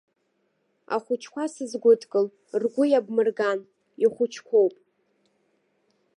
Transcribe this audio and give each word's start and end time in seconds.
Ахәыҷқәа 0.95 1.43
сызгәыдкыл, 1.53 2.27
ргәы 2.61 2.83
иабмырган, 2.87 3.59
ихәыҷқәоуп! 4.03 4.75